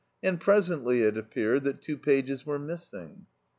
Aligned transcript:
And 0.23 0.41
presently 0.41 1.03
it 1.03 1.15
appeared 1.15 1.63
that 1.65 1.79
two 1.83 1.95
pages 1.95 2.43
were 2.43 2.57
missing. 2.57 3.27